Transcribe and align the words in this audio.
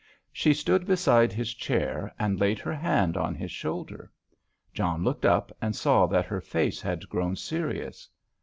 She 0.33 0.55
stood 0.55 0.87
beside 0.87 1.31
his 1.31 1.53
chair 1.53 2.11
and 2.17 2.39
laid 2.39 2.57
her 2.57 2.73
hand 2.73 3.15
on 3.15 3.35
his 3.35 3.51
shoulder. 3.51 4.11
John 4.73 5.03
looked 5.03 5.25
up 5.27 5.55
and 5.61 5.75
saw 5.75 6.07
that 6.07 6.25
her 6.25 6.41
face 6.41 6.81
had 6.81 7.07
grown 7.07 7.35
serious. 7.35 8.09